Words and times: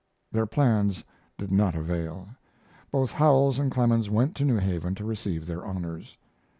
Their 0.31 0.47
plans 0.47 1.05
did 1.37 1.51
not 1.51 1.75
avail. 1.75 2.29
Both 2.91 3.11
Howells 3.11 3.59
and 3.59 3.71
Clemens 3.71 4.09
went 4.09 4.35
to 4.37 4.43
New 4.45 4.57
Haven 4.57 4.95
to 4.95 5.05
receive 5.05 5.45
their 5.45 5.63
honors. 5.63 6.17